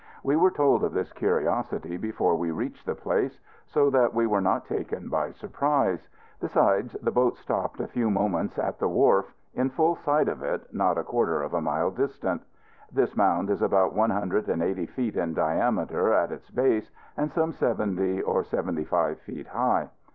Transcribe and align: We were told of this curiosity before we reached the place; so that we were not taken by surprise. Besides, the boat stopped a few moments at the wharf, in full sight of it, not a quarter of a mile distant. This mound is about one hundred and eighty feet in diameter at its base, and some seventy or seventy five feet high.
We 0.23 0.35
were 0.35 0.49
told 0.49 0.83
of 0.83 0.93
this 0.93 1.13
curiosity 1.13 1.95
before 1.95 2.35
we 2.35 2.49
reached 2.49 2.87
the 2.87 2.95
place; 2.95 3.39
so 3.67 3.91
that 3.91 4.15
we 4.15 4.25
were 4.25 4.41
not 4.41 4.65
taken 4.65 5.09
by 5.09 5.29
surprise. 5.31 6.09
Besides, 6.39 6.93
the 7.03 7.11
boat 7.11 7.37
stopped 7.37 7.79
a 7.79 7.85
few 7.87 8.09
moments 8.09 8.57
at 8.57 8.79
the 8.79 8.87
wharf, 8.87 9.31
in 9.53 9.69
full 9.69 9.93
sight 9.95 10.27
of 10.27 10.41
it, 10.41 10.73
not 10.73 10.97
a 10.97 11.03
quarter 11.03 11.43
of 11.43 11.53
a 11.53 11.61
mile 11.61 11.91
distant. 11.91 12.41
This 12.91 13.15
mound 13.15 13.51
is 13.51 13.61
about 13.61 13.93
one 13.93 14.09
hundred 14.09 14.49
and 14.49 14.63
eighty 14.63 14.87
feet 14.87 15.15
in 15.15 15.35
diameter 15.35 16.11
at 16.11 16.31
its 16.31 16.49
base, 16.49 16.89
and 17.15 17.31
some 17.31 17.51
seventy 17.51 18.23
or 18.23 18.43
seventy 18.43 18.85
five 18.85 19.19
feet 19.19 19.45
high. 19.49 19.87